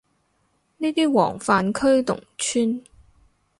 [0.79, 2.83] 呢啲黃泛區農村